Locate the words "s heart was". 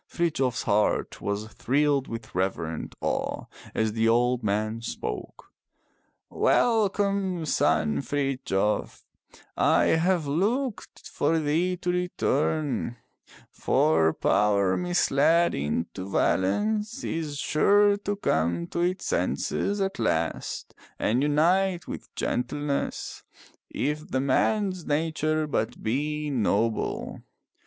0.55-1.45